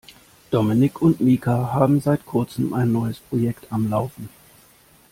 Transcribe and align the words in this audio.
Dominik 0.49 0.99
und 1.03 1.21
Mika 1.21 1.73
haben 1.73 1.99
seit 1.99 2.25
kurzem 2.25 2.73
ein 2.73 2.91
neues 2.91 3.19
Projekt 3.19 3.71
am 3.71 3.87
Laufen. 3.87 4.29